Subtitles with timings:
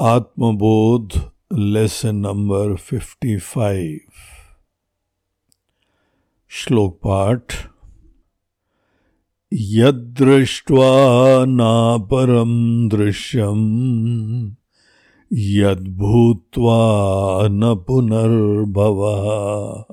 [0.00, 4.00] आत्मबोध lesson number fifty five.
[6.48, 7.54] श्लोक पाठ।
[9.52, 10.90] यदृष्ट्वा
[11.44, 14.56] नापरं दृश्यम्।
[15.36, 16.78] यद्भूत्वा
[17.50, 19.84] न पुनर्भवः,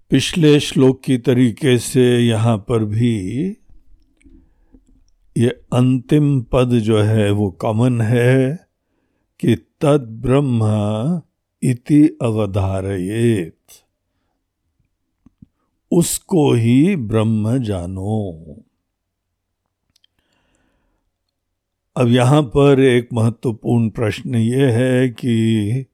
[0.09, 3.47] पिछले श्लोक की तरीके से यहाँ पर भी
[5.37, 8.67] ये अंतिम पद जो है वो कॉमन है
[9.39, 10.67] कि तद ब्रह्म
[11.63, 13.57] इति अवधारयेत।
[15.91, 18.55] उसको ही ब्रह्म जानो।
[21.95, 25.85] अब यहाँ पर एक महत्वपूर्ण प्रश्न ये है कि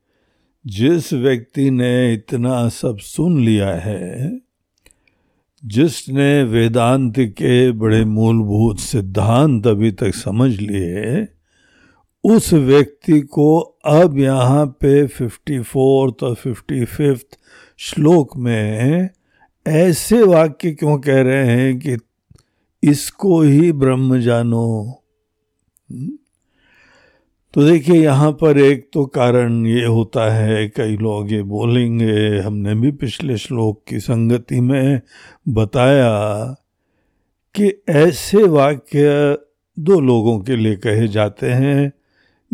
[0.65, 4.39] जिस व्यक्ति ने इतना सब सुन लिया है,
[5.63, 11.27] जिसने वेदांत के बड़े मूलभूत सिद्धांत अभी तक समझ लिए
[12.23, 17.37] उस व्यक्ति को अब यहाँ पे फिफ्टी फोर्थ और फिफ्टी फिफ्थ
[17.77, 19.09] श्लोक में
[19.67, 21.97] ऐसे वाक्य क्यों कह रहे हैं कि
[22.83, 24.65] इसको ही ब्रह्म जानो
[25.91, 26.11] हम्म?
[27.53, 32.75] तो देखिए, यहाँ पर एक तो कारण ये होता है, कई लोग ये बोलेंगे, हमने
[32.75, 35.01] भी पिछले श्लोक की संगति में
[35.49, 36.43] बताया
[37.55, 39.37] कि ऐसे वाक्य
[39.79, 41.91] दो लोगों के लिए कहे जाते हैं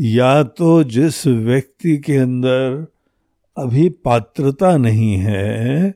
[0.02, 2.88] या तो जिस व्यक्ति के अंदर
[3.58, 5.94] अभी पात्रता नहीं है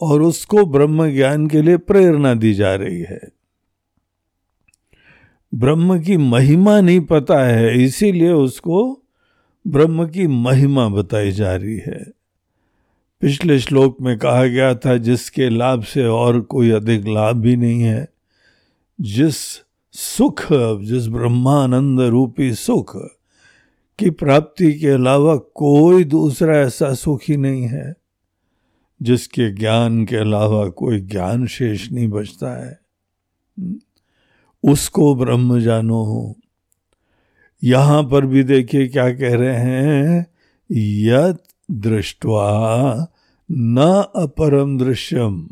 [0.00, 3.20] और उसको ब्रह्म ज्ञान के लिए प्रेरणा दी जा रही है।
[5.54, 9.02] ब्रह्म की महिमा नहीं पता है, इसीलिए उसको
[9.66, 12.04] ब्रह्म की महिमा बताई जा रही है।
[13.20, 17.82] पिछले श्लोक में कहा गया था, जिसके लाभ से और कोई अधिक लाभ भी नहीं
[17.82, 18.08] है।
[19.00, 19.36] जिस
[19.92, 20.46] सुख,
[20.82, 23.16] जिस ब्रह्मानंद रूपी सुख
[24.00, 27.94] की प्राप्ति के अलावा कोई दूसरा ऐसा सुखी नहीं है,
[29.02, 32.80] जिसके ज्ञान के अलावा कोई ज्ञान शेष नहीं बचता है।
[34.62, 36.36] उसको ब्रह्म जानो। हो
[37.64, 40.26] यहाँ पर भी देखिए क्या कह रहे हैं
[40.72, 41.38] यद
[41.70, 43.06] दृष्टवा
[43.50, 45.50] न अपरम दृश्यम।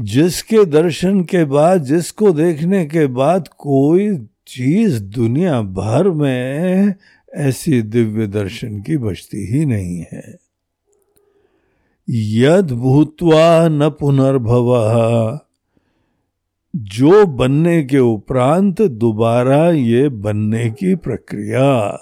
[0.00, 6.94] जिसके दर्शन के बाद, जिसको देखने के बाद कोई चीज़ दुनिया भर में
[7.34, 10.36] ऐसी दिव्य दर्शन की बचती ही नहीं है।
[12.10, 15.38] यद भूतवा न पुनर्भव,
[16.76, 21.98] जो बनने के उपरांत दोबारा ये बनने की प्रक्रिया।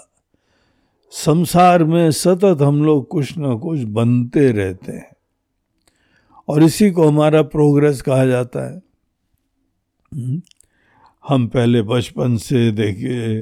[1.11, 5.15] संसार में सतत हम लोग कुछ ना कुछ बनते रहते हैं,
[6.47, 8.81] और इसी को हमारा प्रोग्रेस कहा जाता है।
[10.13, 10.41] हम्म?
[11.27, 13.39] हम पहले बचपन से देखिए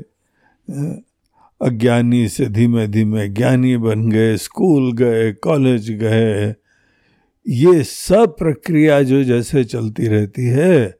[1.61, 6.55] अज्ञानी से धीमे धीमे ज्ञानी बन गए, स्कूल गए, कॉलेज गए।
[7.45, 10.95] ये सब प्रक्रिया जो जैसे चलती रहती है,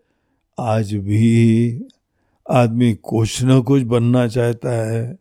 [0.60, 1.82] आज भी
[2.52, 5.20] आदमी कुछ न कुछ बनना चाहता है।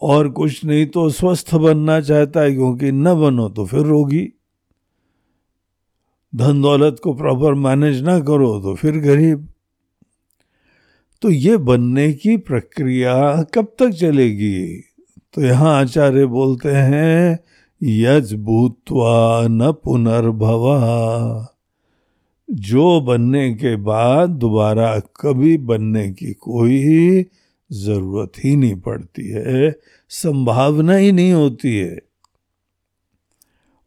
[0.00, 4.32] और कुछ नहीं तो स्वस्थ बनना चाहता है, क्योंकि न बनो तो फिर रोगी।
[6.34, 9.48] धन दौलत को प्रॉपर मैनेज ना करो तो फिर गरीब।
[11.22, 14.80] तो ये बनने की प्रक्रिया कब तक चलेगी?
[15.34, 17.38] तो यहाँ आचार्य बोलते हैं,
[17.82, 21.46] यज भूतवा न पुनर्भवा।
[22.50, 27.26] जो बनने के बाद दोबारा कभी बनने की कोई
[27.72, 29.70] ज़रूरत ही नहीं पड़ती है,
[30.08, 32.09] संभावना ही नहीं होती है।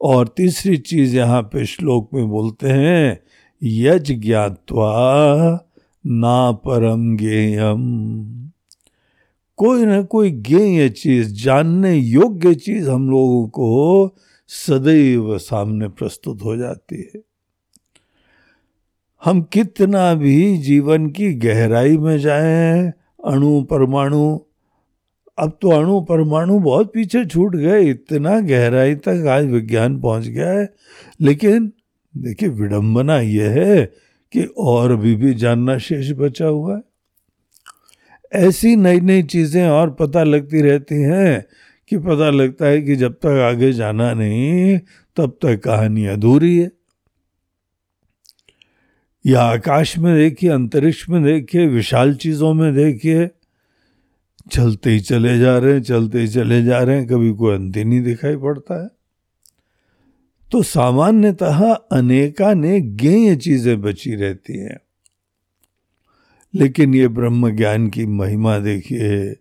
[0.04, 3.20] और तीसरी चीज़ यहाँ पे श्लोक में बोलते हैं,
[3.64, 4.92] यज ज्ञातवा
[6.08, 7.82] ना परम गेयम।
[9.58, 14.16] कोई ना कोई गेय चीज़, जानने योग्य चीज़ हम लोगों को
[14.48, 17.22] सदैव सामने प्रस्तुत हो जाती है।
[19.24, 22.94] हम कितना भी जीवन की गहराई में जाएँ,
[23.26, 24.40] अणु परमाणु
[25.38, 30.50] अब तो अणु परमाणु बहुत पीछे छूट गए, इतना गहराई तक आज विज्ञान पहुँच गया
[30.50, 30.74] है।
[31.22, 31.72] लेकिन
[32.18, 33.86] देखिए, विडंबना यह है
[34.32, 36.82] कि और अभी भी जानना शेष बचा हुआ है।
[38.34, 41.46] ऐसी नई नई चीज़ें और पता लगती रहती हैं
[41.88, 44.80] कि पता लगता है कि जब तक आगे जाना नहीं,
[45.18, 46.72] तब तक कहानी अधूरी है।
[49.26, 53.30] या आकाश में देखिए, अंतरिक्ष में देखिए, विशाल चीज़ों में देखिए
[54.52, 57.78] चलते ही चले जा रहे हैं, चलते ही चले जा रहे हैं, कभी कोई अंत
[57.78, 58.90] ही नहीं दिखाई पड़ता है।
[60.52, 64.78] तो सामान्यतः अनेकाने ज्ञेय चीज़ें बची रहती हैं।
[66.56, 69.36] लेकिन ये ब्रह्म ज्ञान की महिमा देखिए,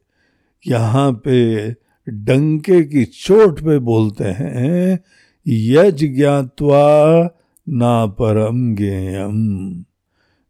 [0.67, 1.71] यहाँ पे
[2.09, 5.01] डंके की चोट पे बोलते हैं,
[5.49, 7.25] यज ज्ञातवा
[7.69, 9.85] ना परम ज्ञेयम।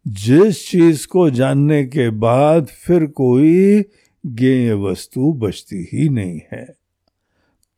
[0.08, 3.84] जिस चीज़ को जानने के बाद फिर कोई
[4.26, 6.64] ज्ञेय वस्तु बचती ही नहीं है।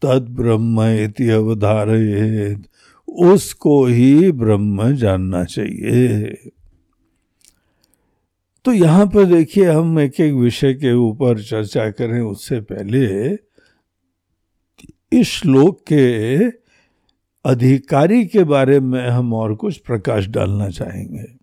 [0.02, 2.66] तद ब्रह्म इति अवधारित
[3.08, 6.20] उसको ही ब्रह्म जानना चाहिए।
[8.64, 13.32] तो यहाँ पर देखिए, हम एक एक विषय के ऊपर चर्चा करें उससे पहले
[15.20, 16.44] इस श्लोक के
[17.44, 21.33] अधिकारी के बारे में हम और कुछ प्रकाश डालना चाहेंगे।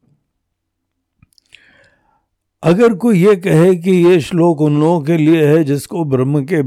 [2.63, 6.63] अगर कोई ये कहे कि ये श्लोक उन लोगों के लिए है जिसको ब्रह्म के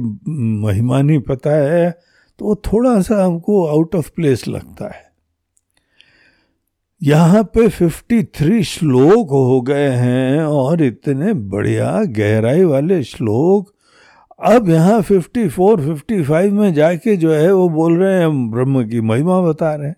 [0.61, 1.99] महिमा नहीं पता है
[2.38, 5.12] तो वो थोड़ा सा हमको आउट ऑफ़ प्लेस लगता है।
[7.02, 13.75] यहाँ पे 53 श्लोक हो गए हैं और इतने बढ़िया गहराई वाले श्लोक।
[14.44, 19.00] अब यहाँ 54, 55 में जाके जो है वो बोल रहे हैं हम ब्रह्म की
[19.00, 19.97] महिमा बता रहे हैं।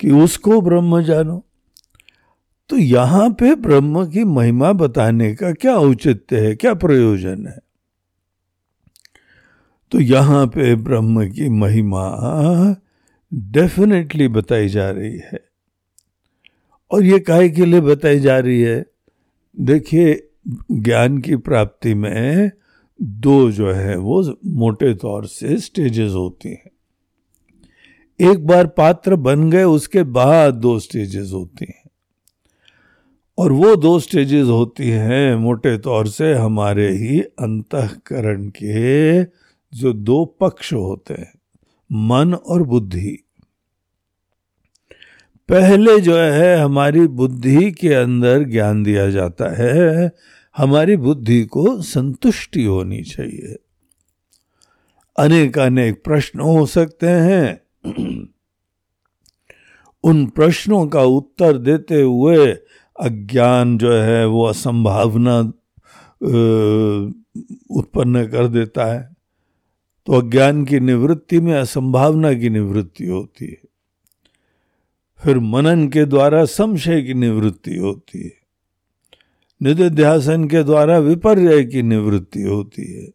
[0.00, 1.44] कि उसको ब्रह्म जानो।
[2.68, 7.58] तो यहाँ पे ब्रह्म की महिमा बताने का क्या औचित्य है, क्या प्रयोजन है?
[9.90, 12.16] तो यहाँ पे ब्रह्म की महिमा
[13.34, 15.44] डेफिनेटली बताई जा रही है।
[16.90, 18.86] और ये काय के लिए बताई जा रही है?
[19.60, 20.28] देखिए,
[20.72, 22.50] ज्ञान की प्राप्ति में
[23.02, 26.70] दो जो है, वो मोटे तौर से स्टेजेस होती हैं।
[28.30, 31.83] एक बार पात्र बन गए, उसके बाद दो स्टेजेस होती हैं।
[33.38, 39.24] और वो दो स्टेजेस होती हैं मोटे तौर से हमारे ही अंतकरण के
[39.78, 41.32] जो दो पक्ष होते हैं,
[41.92, 43.18] मन और बुद्धि।
[45.48, 50.12] पहले जो है, हमारी बुद्धि के अंदर ज्ञान दिया जाता है,
[50.56, 53.56] हमारी बुद्धि को संतुष्टि होनी चाहिए।
[55.18, 57.60] अनेक अनेक प्रश्न हो सकते हैं।
[60.04, 62.56] उन प्रश्नों का उत्तर देते हुए
[63.00, 65.38] अज्ञान जो है, वो असंभावना
[67.70, 69.14] उत्पन्न कर देता है।
[70.06, 73.60] तो अज्ञान की निवृत्ति में असंभावना की निवृत्ति होती है।
[75.18, 78.32] फिर मनन के द्वारा संशय की निवृत्ति होती है।
[79.62, 83.10] निधिध्यासन के द्वारा विपर्य की निवृत्ति होती है।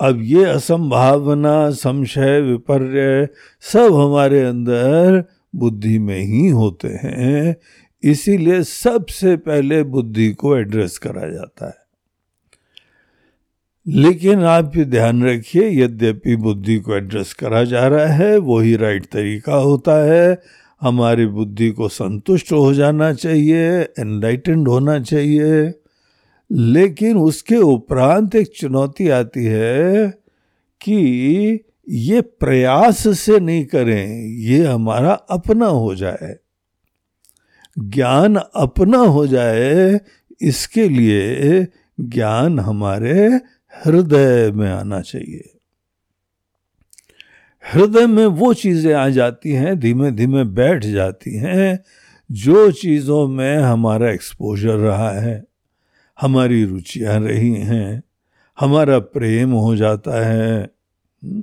[0.00, 3.28] अब ये असंभावना, संशय, विपर्य
[3.60, 7.56] सब हमारे अंदर बुद्धि में ही होते हैं।
[8.02, 11.82] इसीलिए सबसे पहले बुद्धि को एड्रेस करा जाता है।
[13.86, 19.04] लेकिन आप ये ध्यान रखिए, यद्यपि बुद्धि को एड्रेस करा जा रहा है, वही राइट
[19.04, 20.42] तरीका होता है।
[20.80, 25.74] हमारी बुद्धि को संतुष्ट हो जाना चाहिए एनलाइटेंड होना चाहिए।
[26.52, 30.08] लेकिन उसके उपरांत एक चुनौती आती है
[30.80, 36.36] कि ये प्रयास से नहीं करें, ये हमारा अपना हो जाए।
[37.78, 40.00] ज्ञान अपना हो जाए
[40.40, 41.66] इसके लिए
[42.00, 43.28] ज्ञान हमारे
[43.86, 45.48] हृदय में आना चाहिए।
[47.72, 51.84] हृदय में वो चीज़ें आ जाती हैं धीमे धीमे बैठ जाती हैं
[52.32, 55.44] जो चीज़ों में हमारा एक्सपोजर रहा है
[56.20, 58.02] हमारी रुचियाँ रही हैं
[58.60, 61.42] हमारा प्रेम हो जाता है। हम्म,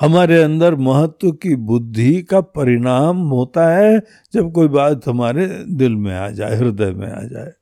[0.00, 6.14] हमारे अंदर महत्व की बुद्धि का परिणाम होता है जब कोई बात हमारे दिल में
[6.14, 7.52] आ जाए, हृदय में आ जाए।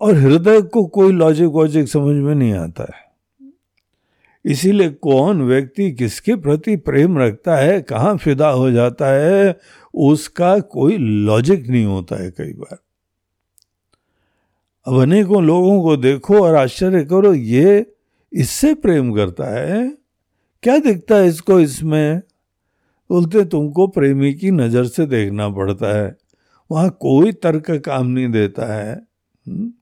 [0.00, 3.04] और हृदय को कोई लॉजिक वॉजिक समझ में नहीं आता है।
[4.44, 9.58] इसीलिए कौन व्यक्ति किसके प्रति प्रेम रखता है, कहाँ फिदा हो जाता है,
[9.94, 12.78] उसका कोई लॉजिक नहीं होता है कई बार।
[14.86, 17.92] अब अनेकों लोगों को देखो और आश्चर्य करो, ये
[18.32, 20.03] इससे प्रेम करता है
[20.64, 22.18] क्या दिखता है इसको इसमें?
[23.10, 26.16] बोलते तुमको प्रेमी की नज़र से देखना पड़ता है।
[26.70, 29.72] वहाँ कोई तर्क काम नहीं देता है। हम्म?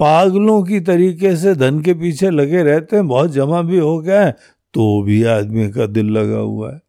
[0.00, 4.26] पागलों की तरीके से धन के पीछे लगे रहते हैं, बहुत जमा भी हो गया
[4.26, 4.36] है
[4.74, 6.80] तो भी आदमी का दिल लगा हुआ है।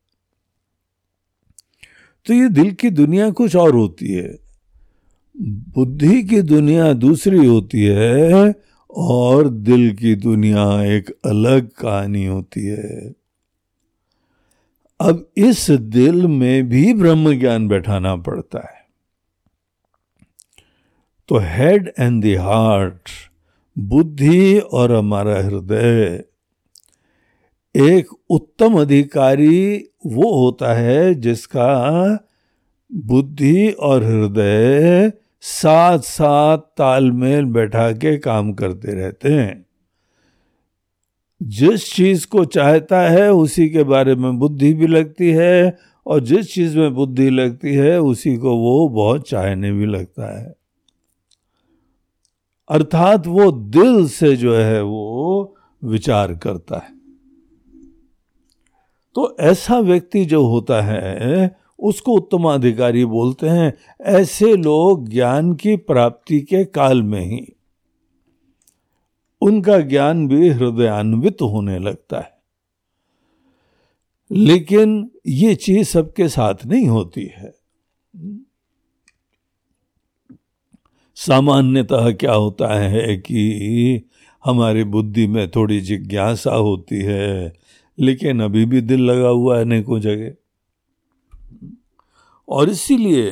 [2.26, 4.38] तो ये दिल की दुनिया कुछ और होती है।
[5.76, 8.56] बुद्धि की दुनिया दूसरी होती है
[8.90, 13.19] और दिल की दुनिया एक अलग कहानी होती है।
[15.00, 18.78] अब इस दिल में भी ब्रह्म ज्ञान बैठाना पड़ता है।
[21.30, 23.10] तो हेड एंड द हार्ट
[23.78, 26.24] बुद्धि और हमारा हृदय,
[27.76, 29.76] एक उत्तम अधिकारी
[30.06, 31.70] वो होता है जिसका
[32.92, 39.66] बुद्धि और हृदय साथ साथ तालमेल बैठा के काम करते रहते हैं।
[41.44, 45.78] जिस चीज़ को चाहता है, उसी के बारे में बुद्धि भी लगती है
[46.08, 50.54] और जिस चीज़ में बुद्धि लगती है, उसी को वो बहुत चाहने भी लगता है।
[52.70, 57.00] अर्थात वो दिल से जो है वो विचार करता है।
[59.16, 66.42] तो ऐसा व्यक्ति जो होता है, उसको उत्तमाधिकारी बोलते हैं, ऐसे लोग ज्ञान की प्राप्ति
[66.42, 67.56] के काल में ही।
[69.42, 72.40] उनका ज्ञान भी हृदयान्वित होने लगता है।
[74.32, 77.56] लेकिन ये चीज़ सबके साथ नहीं होती है।
[81.16, 84.02] सामान्यतः क्या होता है कि
[84.46, 87.54] हमारी बुद्धि में थोड़ी जिज्ञासा होती है,
[88.00, 90.34] लेकिन अभी भी दिल लगा हुआ है अनेकों जगह।
[92.50, 93.30] और इसीलिए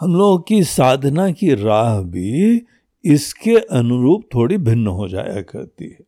[0.00, 2.62] हम लोगों की साधना की राह भी
[3.04, 5.98] इसके अनुरूप थोड़ी भिन्न हो जाया करती है।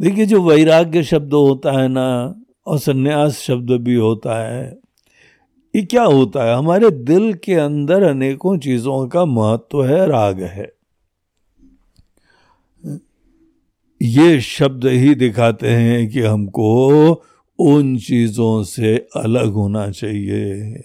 [0.00, 2.34] देखिए, जो वैराग्य शब्द होता है ना,
[2.66, 4.78] और संन्यास शब्द भी होता है,
[5.76, 6.54] ये क्या होता है?
[6.54, 10.72] हमारे दिल के अंदर अनेकों चीज़ों का महत्व है, राग है।
[14.02, 17.10] ये शब्द ही दिखाते हैं कि हमको
[17.58, 20.82] उन चीज़ों से अलग होना चाहिए।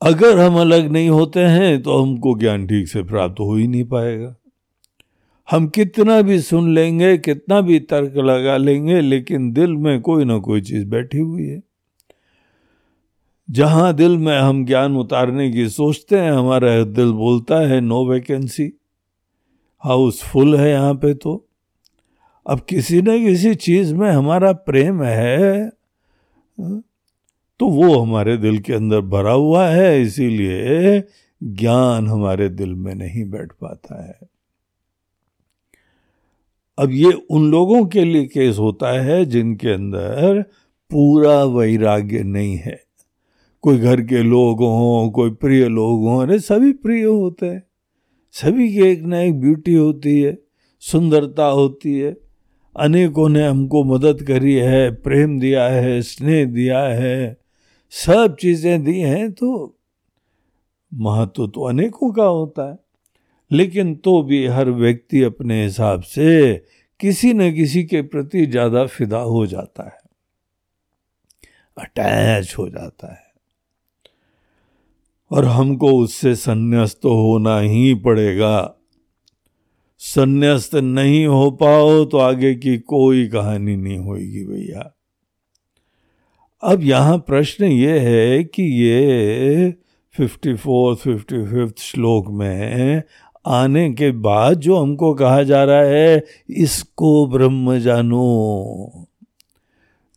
[0.00, 3.84] अगर हम अलग नहीं होते हैं तो हमको ज्ञान ठीक से प्राप्त हो ही नहीं
[3.84, 4.34] पाएगा।
[5.50, 10.38] हम कितना भी सुन लेंगे, कितना भी तर्क लगा लेंगे, लेकिन दिल में कोई ना
[10.38, 11.62] कोई चीज़ बैठी हुई है।
[13.50, 18.72] जहाँ दिल में हम ज्ञान उतारने की सोचते हैं, हमारा दिल बोलता है नो वैकेंसी
[19.84, 21.46] हाउसफुल है यहाँ पे तो।
[22.46, 25.70] अब किसी न किसी चीज़ में हमारा प्रेम है।
[27.60, 31.04] तो वो हमारे दिल के अंदर भरा हुआ है, इसीलिए
[31.42, 34.18] ज्ञान हमारे दिल में नहीं बैठ पाता है।
[36.78, 40.42] अब ये उन लोगों के लिए केस होता है जिनके अंदर
[40.90, 42.80] पूरा वैराग्य नहीं है।
[43.62, 47.62] कोई घर के लोग हों, कोई प्रिय लोग हों, अरे सभी प्रिय होते हैं।
[48.32, 50.38] सभी की एक ना एक ब्यूटी होती है,
[50.80, 52.16] सुंदरता होती है।
[52.76, 57.45] अनेकों ने हमको मदद करी है, प्रेम दिया है, स्नेह दिया है।
[57.92, 59.76] सब चीज़ें दी हैं तो
[60.92, 62.78] महत्व तो अनेकों का होता है।
[63.50, 66.54] लेकिन तो भी हर व्यक्ति अपने हिसाब से
[67.00, 69.98] किसी न किसी के प्रति ज़्यादा फिदा हो जाता है।
[71.76, 73.24] अटैच हो जाता है।
[75.30, 78.56] और हमको उससे संन्यास्त तो होना ही पड़ेगा।
[80.00, 84.92] संन्यास्त नहीं हो पाओ तो आगे की कोई कहानी नहीं होगी भैया।
[86.62, 89.70] अब यहाँ प्रश्न ये है कि ये
[90.14, 93.02] फिफ्टी फोर्थ फिफ्टी फिफ्थ श्लोक में
[93.46, 99.08] आने के बाद जो हमको कहा जा रहा है, इसको ब्रह्म जानो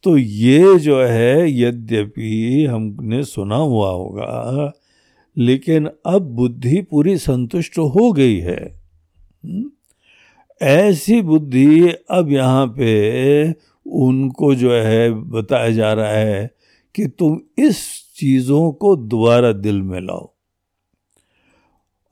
[0.03, 4.73] तो ये जो है, यद्यपि हमने सुना हुआ होगा,
[5.37, 8.59] लेकिन अब बुद्धि पूरी संतुष्ट हो गई है
[9.45, 9.69] हम्म?
[10.61, 13.51] ऐसी बुद्धि अब यहाँ पे
[13.91, 16.55] उनको जो है बताया जा रहा है
[16.95, 17.77] कि तुम इस
[18.15, 20.33] चीज़ों को दोबारा दिल में लाओ।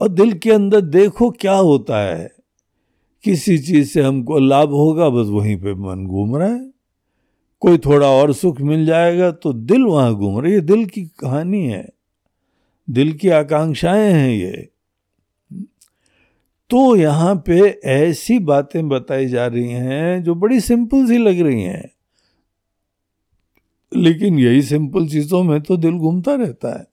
[0.01, 2.31] और दिल के अंदर देखो क्या होता है।
[3.23, 6.71] किसी चीज़ से हमको लाभ होगा, बस वहीं पे मन घूम रहा है।
[7.59, 11.05] कोई थोड़ा और सुख मिल जाएगा तो दिल वहाँ घूम रहा है। ये दिल की
[11.05, 11.89] कहानी है।
[12.89, 14.69] दिल की आकांक्षाएँ हैं ये।
[16.69, 21.63] तो यहाँ पे ऐसी बातें बताई जा रही हैं जो बड़ी सिंपल सी लग रही
[21.63, 21.89] हैं।
[23.95, 26.87] लेकिन यही सिंपल चीज़ों में तो दिल घूमता रहता है।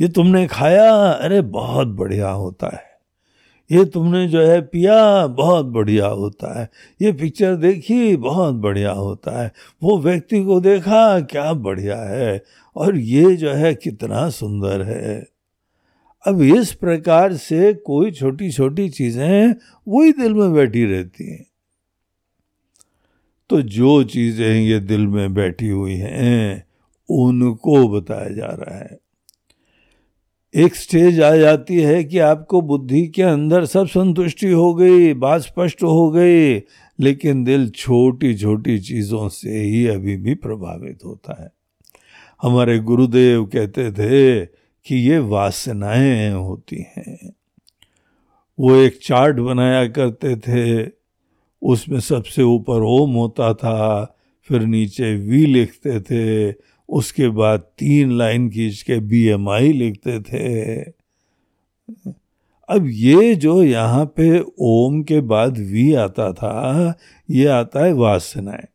[0.00, 2.84] ये तुमने खाया, अरे बहुत बढ़िया होता है।
[3.70, 6.70] ये तुमने जो है पिया, बहुत बढ़िया होता है।
[7.02, 9.52] ये पिक्चर देखी, बहुत बढ़िया होता है।
[9.82, 12.42] वो व्यक्ति को देखा, क्या बढ़िया है।
[12.76, 15.35] और ये जो है कितना सुंदर है।
[16.26, 19.54] अब इस प्रकार से कोई छोटी छोटी चीज़ें
[19.88, 21.46] वही दिल में बैठी रहती हैं।
[23.50, 26.66] तो जो चीज़ें ये दिल में बैठी हुई हैं,
[27.10, 28.98] उनको बताया जा रहा है।
[30.54, 35.40] एक स्टेज आ जाती है कि आपको बुद्धि के अंदर सब संतुष्टि हो गई, बात
[35.40, 36.54] स्पष्ट हो गई,
[37.00, 41.50] लेकिन दिल छोटी छोटी चीज़ों से ही अभी भी प्रभावित होता है।
[42.42, 44.44] हमारे गुरुदेव कहते थे
[44.86, 47.32] कि ये वासनाएँ होती हैं।
[48.60, 50.90] वो एक चार्ट बनाया करते थे,
[51.62, 56.54] उसमें सबसे ऊपर ओम होता था, फिर नीचे वी लिखते थे,
[56.88, 60.80] उसके बाद तीन लाइन खींच के बी एम आई लिखते थे।
[62.68, 66.94] अब ये जो यहाँ पे ओम के बाद वी आता था,
[67.30, 68.66] ये आता है वासनाएँ।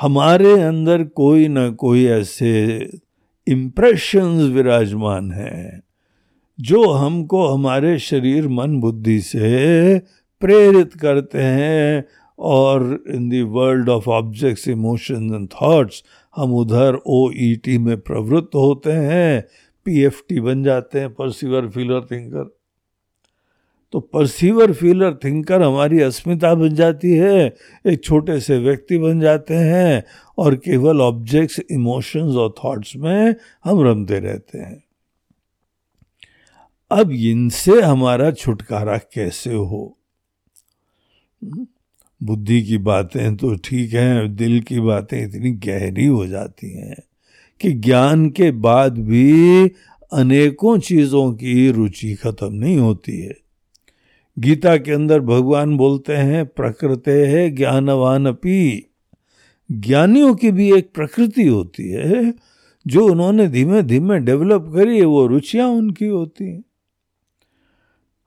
[0.00, 2.78] हमारे अंदर कोई ना कोई ऐसे
[3.48, 5.82] इम्प्रेशंस विराजमान हैं,
[6.60, 9.98] जो हमको हमारे शरीर, मन, बुद्धि से
[10.40, 12.04] प्रेरित करते हैं
[12.38, 16.04] और in the world of objects emotions and thoughts
[16.36, 19.44] हम उधर ओ ई टी में प्रवृत्त होते हैं
[19.84, 22.55] पी एफ़ टी बन जाते हैं परसीवर फीलर थिंकर
[23.92, 29.54] तो परसीवर फीलर थिंकर हमारी अस्मिता बन जाती है, एक छोटे से व्यक्ति बन जाते
[29.54, 30.02] हैं
[30.38, 34.82] और केवल ऑब्जेक्ट्स इमोशंस और थॉट्स में हम रमते रहते हैं।
[36.90, 39.98] अब इनसे हमारा छुटकारा कैसे हो?
[42.20, 46.96] बुद्धि की बातें तो ठीक हैं, दिल की बातें इतनी गहरी हो जाती हैं
[47.60, 49.68] कि ज्ञान के बाद भी
[50.12, 53.45] अनेकों चीज़ों की रुचि खत्म नहीं होती है।
[54.38, 58.86] गीता के अंदर भगवान बोलते हैं, प्रकृति है ज्ञानवान अपी
[59.72, 62.34] ज्ञानियों की भी एक प्रकृति होती है,
[62.86, 66.64] जो उन्होंने धीमे धीमे डेवलप करी है, वो रुचियाँ उनकी होती हैं।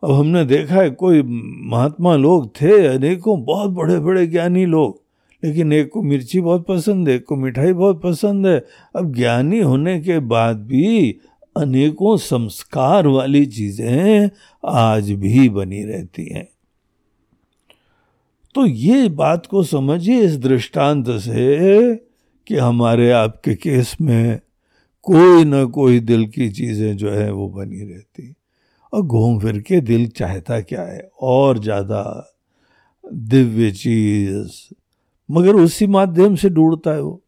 [0.03, 1.21] अब हमने देखा है, कोई
[1.67, 5.03] महात्मा लोग थे, अनेकों बहुत बड़े बड़े ज्ञानी लोग,
[5.43, 9.59] लेकिन एक को मिर्ची बहुत पसंद है, एक को मिठाई बहुत पसंद है। अब ज्ञानी
[9.59, 11.19] होने के बाद भी
[11.61, 14.29] अनेकों संस्कार वाली चीज़ें
[14.65, 16.47] आज भी बनी रहती हैं।
[18.55, 21.95] तो ये बात को समझिए इस दृष्टांत से
[22.47, 24.39] कि हमारे आपके केस में
[25.03, 28.35] कोई ना कोई दिल की चीज़ें जो है वो बनी रहती।
[28.93, 31.09] और घूम फिर के दिल चाहता क्या है?
[31.21, 32.35] और ज़्यादा
[33.13, 34.75] दिव्य चीज़।
[35.31, 37.23] मगर उसी माध्यम से ढूंढता है वो।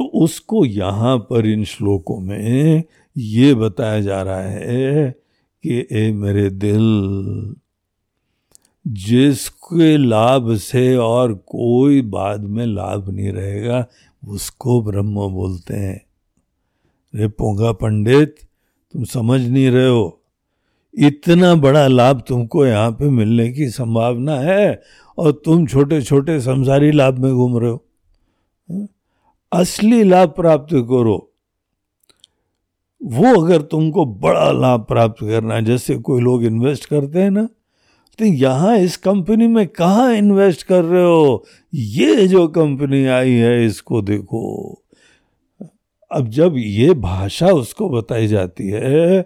[0.00, 2.82] तो उसको यहाँ पर इन श्लोकों में
[3.18, 5.10] ये बताया जा रहा है
[5.66, 7.54] कि, ए मेरे दिल,
[8.86, 13.86] जिसके लाभ से और कोई बाद में लाभ नहीं रहेगा,
[14.28, 16.06] उसको ब्रह्म बोलते हैं।
[17.14, 18.36] रे पोंगा पंडित,
[18.92, 20.22] तुम समझ नहीं रहे हो।
[20.98, 24.82] इतना बड़ा लाभ तुमको यहाँ पे मिलने की संभावना है
[25.18, 27.84] और तुम छोटे छोटे संसारी लाभ में घूम रहे हो।
[28.70, 28.86] हाँ?
[29.52, 31.16] असली लाभ प्राप्त करो।
[33.00, 37.48] वो अगर तुमको बड़ा लाभ प्राप्त करना है, जैसे कोई लोग इन्वेस्ट करते हैं ना
[38.18, 41.44] तो यहाँ इस कंपनी में कहा इन्वेस्ट कर रहे हो?
[41.74, 44.82] ये जो कंपनी आई है, इसको देखो।
[46.10, 49.20] अब जब ये भाषा उसको बताई जाती है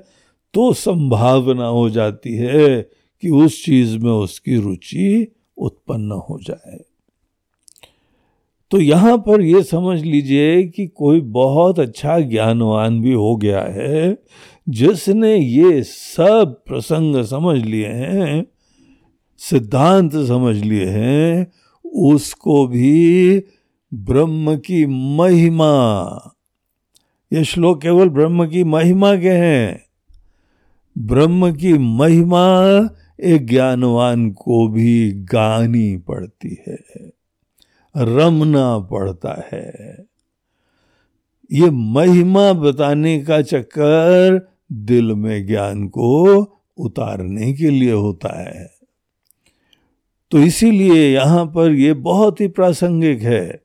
[0.55, 2.81] तो संभावना हो जाती है
[3.23, 5.27] कि उस चीज़ में उसकी रुचि
[5.59, 6.79] उत्पन्न हो जाए।
[8.71, 14.19] तो यहाँ पर यह समझ लीजिए कि कोई बहुत अच्छा ज्ञानवान भी हो गया है,
[14.69, 18.47] जिसने ये सब प्रसंग समझ लिए हैं,
[19.39, 21.53] सिद्धांत समझ लिए हैं,
[21.85, 23.39] उसको भी
[23.95, 26.07] ब्रह्म की महिमा।
[27.33, 29.85] ये श्लोक केवल ब्रह्म की महिमा के हैं।
[30.99, 32.89] ब्रह्म की महिमा
[33.21, 36.79] एक ज्ञानवान को भी गानी पड़ती है।
[37.97, 40.07] रमना पड़ता है।
[41.53, 46.41] ये महिमा बताने का चक्कर दिल में ज्ञान को
[46.79, 48.71] उतारने के लिए होता है।
[50.31, 53.63] तो इसीलिए यहाँ पर यह बहुत ही प्रासंगिक है।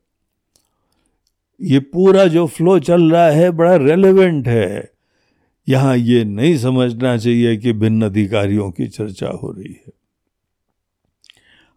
[1.62, 4.92] ये पूरा जो फ्लो चल रहा है बड़ा रेलेवेंट है।
[5.70, 9.99] यहाँ ये नहीं समझना चाहिए कि भिन्न अधिकारियों की चर्चा हो रही है।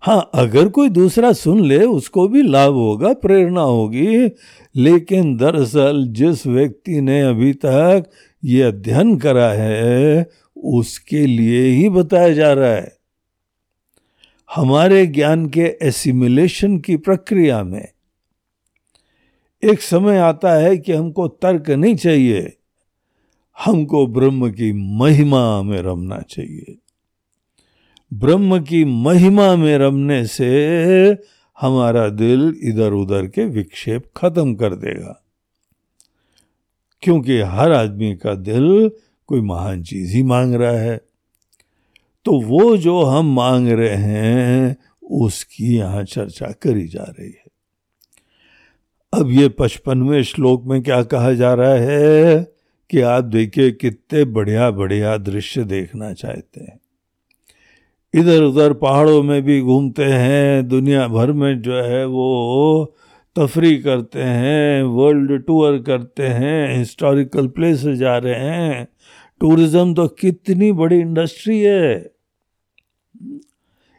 [0.05, 4.31] हाँ अगर कोई दूसरा सुन ले, उसको भी लाभ होगा, प्रेरणा होगी।
[4.77, 8.11] लेकिन दरअसल जिस व्यक्ति ने अभी तक
[8.45, 12.97] ये अध्ययन करा है, उसके लिए ही बताया जा रहा है।
[14.55, 17.89] हमारे ज्ञान के एसिमुलेशन की प्रक्रिया में
[19.65, 22.57] एक समय आता है कि हमको तर्क नहीं चाहिए।
[23.65, 26.79] हमको ब्रह्म की महिमा में रमना चाहिए।
[28.13, 30.69] ब्रह्म की महिमा में रमने से
[31.61, 35.25] हमारा दिल इधर उधर के विक्षेप खत्म कर देगा।
[37.03, 38.91] क्योंकि हर आदमी का दिल
[39.27, 41.01] कोई महान चीज़ ही मांग रहा है।
[42.25, 44.77] तो वो जो हम मांग रहे हैं,
[45.11, 47.45] उसकी यहाँ चर्चा करी जा रही है।
[49.15, 52.53] अब ये पचपनवें श्लोक में क्या कहा जा रहा है
[52.91, 56.82] कि आप देखिए कितने बढ़िया बढ़िया दृश्य देखना चाहते हैं।
[58.15, 62.95] इधर उधर पहाड़ों में भी घूमते हैं दुनिया भर में जो है वो
[63.37, 68.87] तफरी करते हैं वर्ल्ड टूर करते हैं हिस्टोरिकल प्लेस जा रहे हैं।
[69.41, 71.95] टूरिज़्म तो कितनी बड़ी इंडस्ट्री है।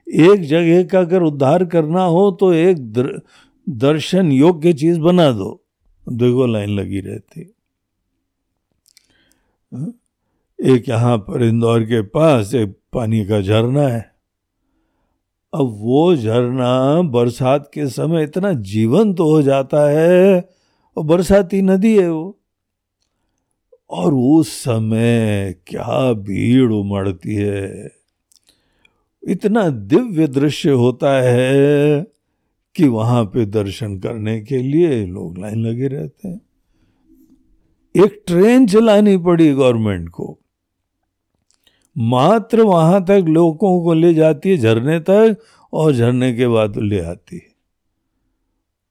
[0.08, 3.22] एक जगह का अगर उद्धार करना हो तो एक दर,
[3.68, 5.50] दर्शन योग्य चीज़ बना दो।
[6.08, 7.54] देखो लाइन लगी रहती।
[9.72, 9.94] हाँ?
[10.60, 14.14] एक यहाँ पर इंदौर के पास एक पानी का झरना है।
[15.54, 20.50] अब वो झरना बरसात के समय इतना जीवंत तो हो जाता है,
[20.98, 22.40] और बरसाती नदी है वो।
[23.90, 27.92] और उस समय क्या भीड़ उमड़ती है।
[29.24, 32.08] इतना दिव्य दृश्य होता है
[32.76, 36.42] कि वहाँ पे दर्शन करने के लिए लोग लाइन लगे रहते हैं।
[38.06, 40.40] एक ट्रेन चलानी पड़ी गवर्नमेंट को।
[41.98, 45.38] मात्र वहाँ तक लोगों को ले जाती है, झरने तक,
[45.74, 47.54] और झरने के बाद ले आती है।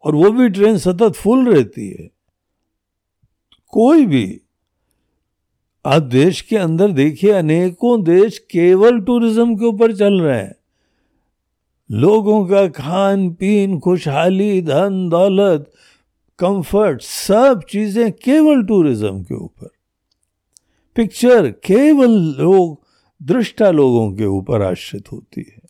[0.05, 2.11] और वो भी ट्रेन सतत फुल रहती है।
[3.69, 4.41] कोई भी,
[5.87, 10.55] आप देश के अंदर देखिए, अनेकों देश केवल टूरिज़्म के ऊपर चल रहे हैं।
[11.91, 15.73] लोगों का खान पीन खुशहाली, धन, दौलत,
[16.39, 19.69] कंफर्ट, सब चीज़ें केवल टूरिज़्म के ऊपर।
[20.97, 22.82] पिक्चर, केवल लोग
[23.23, 25.63] दृष्टा लोगों के ऊपर आश्रित होती है।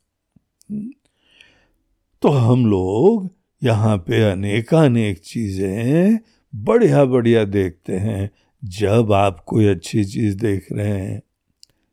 [2.23, 3.31] तो हम लोग
[3.63, 6.19] यहाँ पे अनेकानेक चीज़ें
[6.55, 8.31] बढ़िया बढ़िया देखते हैं,
[8.65, 11.23] जब आप कोई अच्छी चीज़ देख रहे हैं।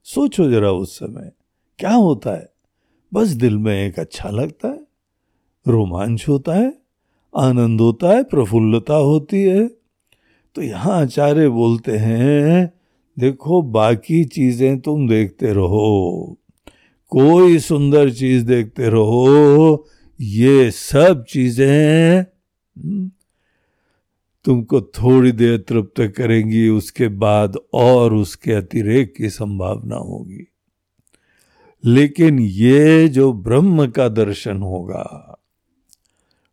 [0.03, 1.31] सोचो जरा उस समय,
[1.79, 2.49] क्या होता है?
[3.13, 4.79] बस दिल में एक अच्छा लगता है,
[5.67, 6.81] रोमांच होता है,
[7.37, 9.67] आनंद होता है, प्रफुल्लता होती है।
[10.55, 12.78] तो यहाँ आचार्य बोलते हैं
[13.19, 16.37] देखो बाकी चीज़ें तुम देखते रहो।
[17.11, 19.87] कोई सुंदर चीज़ देखते रहो
[20.19, 23.09] ये सब चीज़ें हम्म,
[24.45, 30.45] तुमको थोड़ी देर तृप्त करेंगी उसके बाद और उसके अतिरेक की संभावना होगी।
[31.83, 35.35] लेकिन ये जो ब्रह्म का दर्शन होगा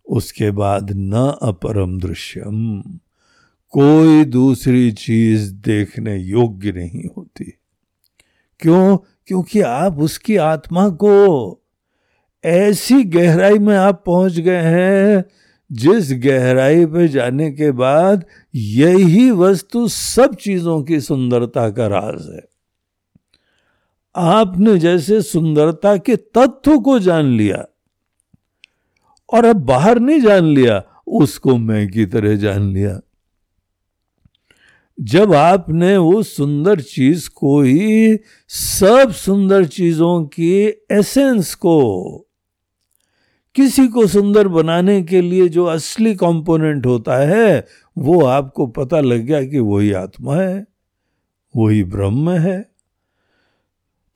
[0.07, 2.83] उसके बाद न अपरम दृश्यम।
[3.79, 7.45] कोई दूसरी चीज़ देखने योग्य नहीं होती।
[8.61, 8.97] क्यों?
[9.27, 11.63] क्योंकि आप उसकी आत्मा को
[12.45, 15.25] ऐसी गहराई में आप पहुँच गए हैं,
[15.73, 22.49] जिस गहराई पे जाने के बाद यही वस्तु सब चीज़ों की सुंदरता का राज है।
[24.17, 27.67] आपने जैसे सुंदरता के तत्व को जान लिया
[29.33, 33.01] और अब बाहर नहीं जान लिया, उसको मैं की तरह जान लिया।
[34.99, 40.53] जब आपने वो सुंदर चीज़ को ही सब सुंदर चीज़ों की
[40.91, 42.19] एसेंस को,
[43.55, 47.67] किसी को सुंदर बनाने के लिए जो असली कंपोनेंट होता है,
[47.99, 50.67] वो आपको पता लग गया कि वही आत्मा है,
[51.57, 52.59] वही ब्रह्म है।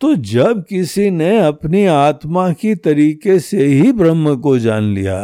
[0.01, 5.19] तो जब किसी ने अपनी आत्मा की तरीके से ही ब्रह्म को जान लिया,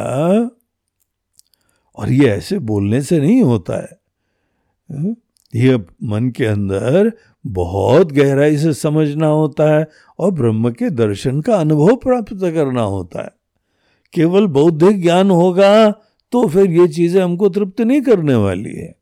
[1.96, 4.04] और ये ऐसे बोलने से नहीं होता है
[5.56, 7.12] हाँ, ये मन के अंदर
[7.44, 9.86] बहुत गहराई से समझना होता है
[10.18, 13.30] और ब्रह्म के दर्शन का अनुभव प्राप्त करना होता है।
[14.12, 15.90] केवल बौद्धिक ज्ञान होगा
[16.32, 18.94] तो फिर ये चीज़ें हमको तृप्त नहीं करने वाली है।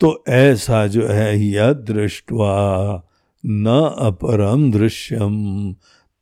[0.00, 3.02] तो ऐसा जो है यद दृष्टवा
[3.44, 5.72] न अपरम दृश्यम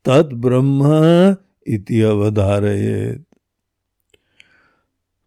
[0.05, 1.35] तत् ब्रह्म
[1.67, 3.25] इति अवधारयेत।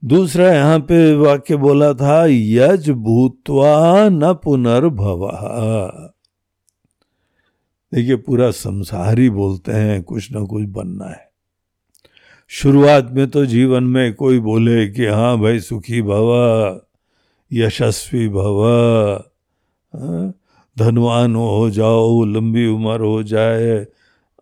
[0.07, 5.27] दूसरा यहाँ पे वाक्य बोला था यज भूतवा न पुनर्भव।
[7.93, 11.25] देखिए पूरा संसार ही बोलते हैं कुछ ना कुछ बनना है।
[12.51, 16.81] शुरुआत में तो जीवन में कोई बोले कि हाँ भाई सुखी भव
[17.51, 18.63] यशस्वी भव
[19.95, 20.33] हाँ,
[20.77, 23.87] धनवान हो जाओ लंबी उम्र हो जाए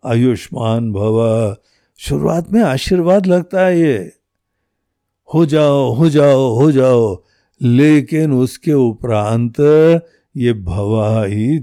[0.05, 1.55] आयुष्मान भव।
[1.99, 4.11] शुरुआत में आशीर्वाद लगता है ये।
[5.35, 7.23] हो जाओ हो जाओ हो जाओ।
[7.61, 9.59] लेकिन उसके उपरांत
[10.37, 11.59] ये भवा ही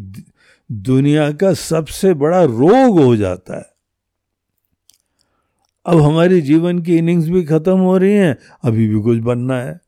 [0.73, 3.67] दुनिया का सबसे बड़ा रोग हो जाता है।
[5.87, 9.81] अब हमारी जीवन की इनिंग्स भी खत्म हो रही हैं, अभी भी कुछ बनना है।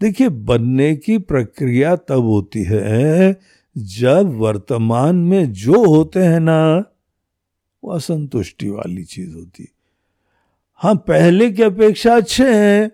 [0.00, 3.40] देखिए, बनने की प्रक्रिया तब होती है
[3.78, 6.84] जब वर्तमान में जो होते हैं ना,
[7.84, 9.68] वो असंतुष्टि वाली चीज़ होती
[10.74, 12.90] हाँ पहले की अपेक्षा अच्छे हैं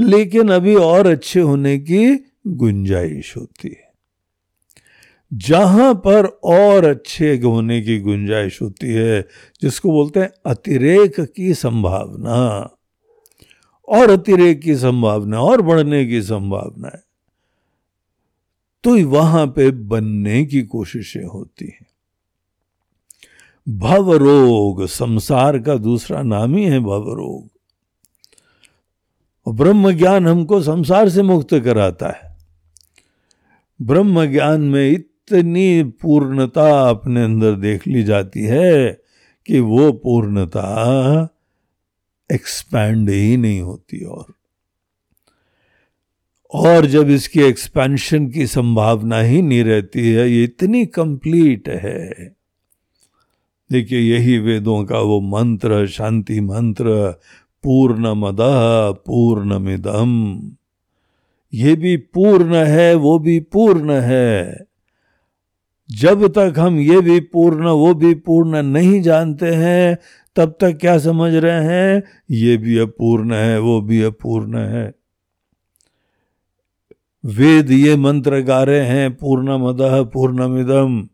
[0.00, 3.86] लेकिन अभी और अच्छे होने की गुंजाइश होती है।
[5.34, 9.28] जहाँ पर और अच्छे होने की गुंजाइश होती है,
[9.62, 12.70] जिसको बोलते हैं अतिरेक की संभावना।
[13.88, 17.02] और अतिरेक की संभावना, और बढ़ने की संभावना है।
[18.84, 21.86] तो वहाँ पे बनने की कोशिशें होती हैं।
[23.68, 27.55] भव रोग संसार का दूसरा नाम ही है भव रोग
[29.52, 32.36] ब्रह्म ज्ञान हमको संसार से मुक्त कराता है।
[33.82, 39.00] ब्रह्म ज्ञान में इतनी पूर्णता अपने अंदर देख ली जाती है
[39.46, 41.28] कि वो पूर्णता
[42.32, 44.26] एक्सपैंड ही नहीं होती और।
[46.54, 52.36] और जब इसकी एक्सपेंशन की संभावना ही नहीं रहती है, ये इतनी कंप्लीट है।
[53.72, 57.20] देखिए, यही वेदों का वो मंत्र, शांति मंत्र
[57.66, 58.36] पूर्ण मद
[59.06, 60.40] पूर्णमिदम।
[61.54, 64.66] ये भी पूर्ण है, वो भी पूर्ण है।
[65.90, 69.98] जब तक हम ये भी पूर्ण, वो भी पूर्ण नहीं जानते हैं,
[70.36, 72.02] तब तक क्या समझ रहे हैं?
[72.30, 74.94] ये भी अपूर्ण है, वो भी अपूर्ण है।
[77.24, 81.08] वेद ये मंत्र गा रहे हैं पूर्ण मद पूर्णमिदम।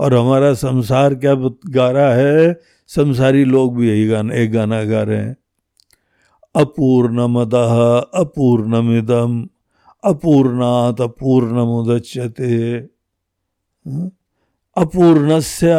[0.00, 1.34] और हमारा संसार क्या
[1.70, 2.60] गा रहा है?
[2.86, 5.36] संसारी लोग भी यही गाना, एक गाना गा रहे हैं।
[6.54, 7.54] अपूर्णमद
[8.14, 9.48] अपूर्णमिदम,
[10.04, 12.72] अपूर्णात अपूर्णमुदच्यते।
[13.86, 14.10] हाँ?
[14.76, 15.72] अपूर्णस्य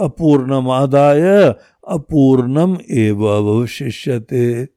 [0.00, 1.54] अपूर्णमादाय
[1.88, 4.68] अपूर्णम एव अवशिष्यते।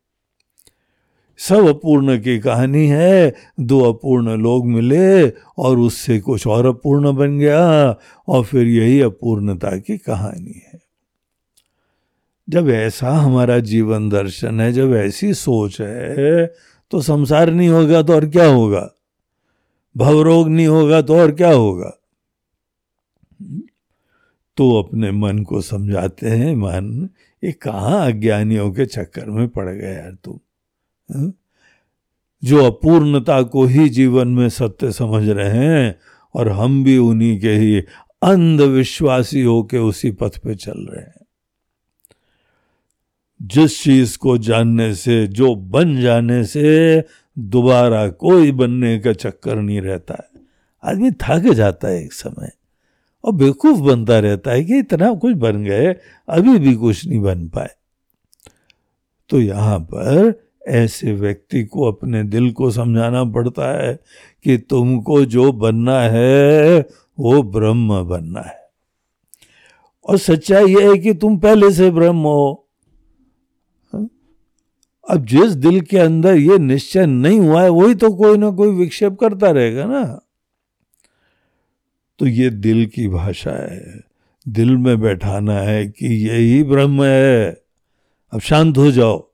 [1.37, 7.37] सब अपूर्ण की कहानी है, दो अपूर्ण लोग मिले और उससे कुछ और अपूर्ण बन
[7.39, 7.95] गया,
[8.27, 10.74] और फिर यही अपूर्णता की कहानी है।
[12.49, 16.45] जब ऐसा हमारा जीवन दर्शन है, जब ऐसी सोच है
[16.91, 18.89] तो संसार नहीं होगा तो और क्या होगा?
[19.97, 21.91] भवरोग नहीं होगा तो और क्या होगा?
[24.57, 27.09] तो अपने मन को समझाते हैं, मन,
[27.43, 30.39] ये कहाँ अज्ञानियों के चक्कर में पड़ गया यार तुम?
[31.09, 31.33] हाँ?
[32.43, 35.95] जो अपूर्णता को ही जीवन में सत्य समझ रहे हैं,
[36.35, 37.79] और हम भी उन्हीं के ही
[38.23, 41.24] अंधविश्वासी होके उसी पथ पे चल रहे हैं।
[43.41, 47.03] जिस चीज़ को जानने से, जो बन जाने से
[47.39, 50.41] दोबारा कोई बनने का चक्कर नहीं रहता है।
[50.83, 52.51] आदमी थक जाता है एक समय
[53.25, 55.95] और बेवकूफ़ बनता रहता है कि इतना कुछ बन गए,
[56.29, 57.69] अभी भी कुछ नहीं बन पाए।
[59.29, 63.99] तो यहाँ पर ऐसे व्यक्ति को अपने दिल को समझाना पड़ता है
[64.43, 66.79] कि तुमको जो बनना है,
[67.19, 68.69] वो ब्रह्म बनना है।
[70.09, 72.64] और सच्चाई यह है कि तुम पहले से ब्रह्म हो।
[75.09, 78.69] अब जिस दिल के अंदर ये निश्चय नहीं हुआ है, वही तो कोई ना कोई
[78.69, 80.21] विक्षेप करता रहेगा ना।
[82.19, 84.01] तो ये दिल की भाषा है।
[84.47, 87.61] दिल में बैठाना है कि यही ब्रह्म है।
[88.31, 89.31] अब शांत हो जाओ।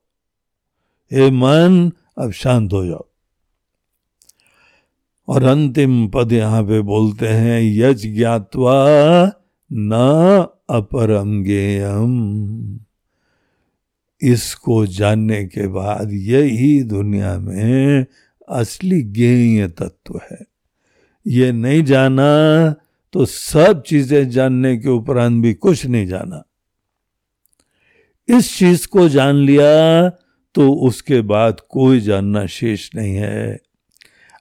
[1.13, 3.07] हे मन, अब शांत हो जाओ।
[5.27, 8.86] और अंतिम पद यहाँ पे बोलते हैं यज ज्ञातवा
[9.73, 9.91] न
[10.69, 12.12] अपरम गेयम
[14.21, 18.05] इसको जानने के बाद यही दुनिया में
[18.47, 20.39] असली ज्ञेय तत्व है।
[21.25, 22.29] ये नहीं जाना
[23.13, 26.43] तो सब चीज़ें जानने के उपरांत भी कुछ नहीं जाना।
[28.27, 30.10] इस चीज़ को जान लिया
[30.55, 33.60] तो उसके बाद कोई जानना शेष नहीं है।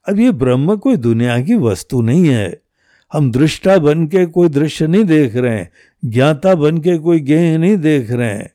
[0.09, 2.61] अब ये ब्रह्म कोई दुनिया की वस्तु नहीं है।
[3.13, 5.71] हम दृष्टा बन के कोई दृश्य नहीं देख रहे हैं,
[6.03, 8.51] ज्ञाता बन के कोई गेह नहीं देख रहे हैं।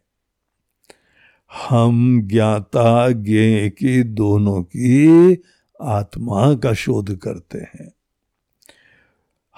[1.55, 5.33] हम ज्ञाता ज्ञ की दोनों की
[5.81, 7.93] आत्मा का शोध करते हैं।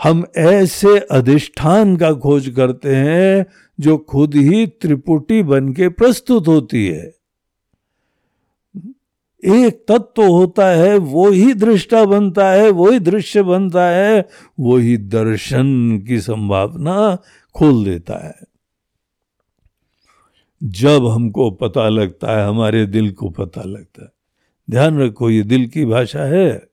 [0.04, 3.46] हम ऐसे अधिष्ठान का खोज करते हैं
[3.80, 7.18] जो खुद ही त्रिपुटी बन के प्रस्तुत होती है।
[9.46, 14.28] एक तत्व होता है, वो ही दृष्टा बनता है, वो ही दृश्य बनता है,
[14.60, 17.18] वो ही दर्शन की संभावना
[17.56, 18.57] खोल देता है।
[20.64, 24.10] जब हमको पता लगता है, हमारे दिल को पता लगता है।
[24.70, 26.70] ध्यान रखो, ये दिल की भाषा है।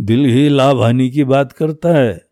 [0.00, 2.26] दिल ही लाभ हानि की बात करता है।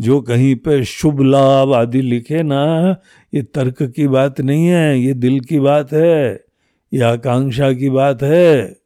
[0.00, 2.96] जो कहीं पे शुभ लाभ आदि लिखे ना,
[3.34, 6.44] ये तर्क की बात नहीं है, ये दिल की बात है,
[6.92, 8.76] ये आकांक्षा की बात है।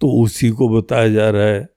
[0.00, 1.68] तो उसी को बताया जा रहा है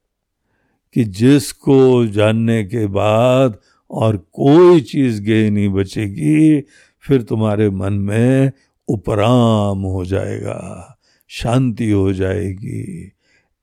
[0.93, 3.57] कि जिसको जानने के बाद
[3.91, 6.61] और कोई चीज़ गे नहीं बचेगी,
[6.99, 8.51] फिर तुम्हारे मन में
[8.87, 10.97] उपराम हो जाएगा,
[11.27, 13.11] शांति हो जाएगी।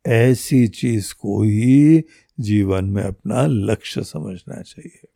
[0.06, 2.02] ऐसी चीज़ को ही
[2.40, 5.08] जीवन में अपना लक्ष्य समझना चाहिए।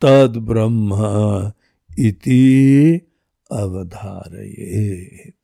[0.00, 0.94] तद ब्रह्म
[1.98, 3.00] इति
[3.52, 5.34] अवधारयेत।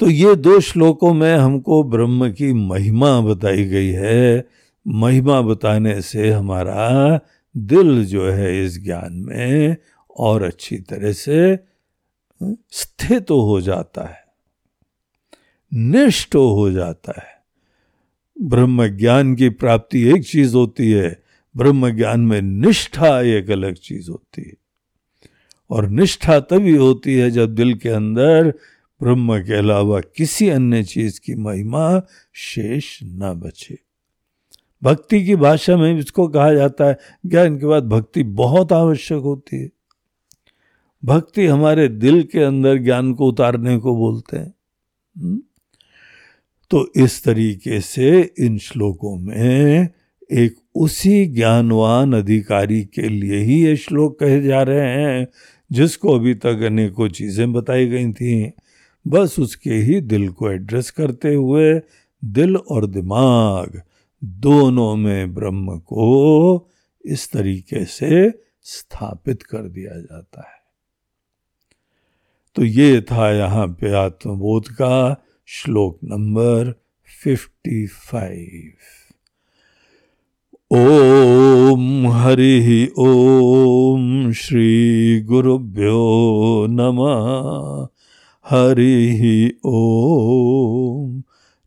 [0.00, 4.48] तो ये दो श्लोकों में हमको ब्रह्म की महिमा बताई गई है
[4.86, 7.20] महिमा बताने से हमारा
[7.56, 9.76] दिल जो है इस ज्ञान में
[10.16, 11.58] और अच्छी तरह से
[12.72, 14.24] स्थित तो हो जाता है,
[15.74, 17.40] निष्ठ हो जाता है।
[18.42, 21.22] ब्रह्म ज्ञान की प्राप्ति एक चीज़ होती है,
[21.56, 24.54] ब्रह्म ज्ञान में निष्ठा एक अलग चीज़ होती है।
[25.70, 28.48] और निष्ठा तभी होती है जब दिल के अंदर
[29.00, 32.02] ब्रह्म के अलावा किसी अन्य चीज़ की महिमा
[32.34, 33.78] शेष न बचे।
[34.82, 39.56] भक्ति की भाषा में इसको कहा जाता है ज्ञान के बाद भक्ति बहुत आवश्यक होती
[39.56, 39.70] है?
[41.04, 44.54] भक्ति हमारे दिल के अंदर ज्ञान को उतारने को बोलते हैं।
[45.18, 45.42] हम्म?
[46.70, 49.88] तो इस तरीके से इन श्लोकों में
[50.32, 55.28] एक उसी ज्ञानवान अधिकारी के लिए ही ये श्लोक कहे जा रहे हैं,
[55.72, 58.52] जिसको अभी तक अनेकों चीज़ें बताई गई थी।
[59.06, 61.80] बस उसके ही दिल को एड्रेस करते हुए
[62.24, 63.82] दिल और दिमाग
[64.24, 66.68] दोनों में ब्रह्म को
[67.06, 68.30] इस तरीके से
[68.62, 70.60] स्थापित कर दिया जाता है।
[72.54, 76.80] तो ये था यहाँ पे आत्मबोध का श्लोक number
[77.22, 78.72] fifty five.
[80.72, 87.88] Om Hari Om Shri गुरुभ्यो नमः।
[88.44, 91.22] हरि ओम